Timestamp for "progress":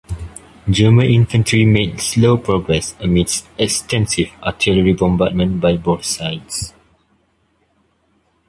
2.35-2.95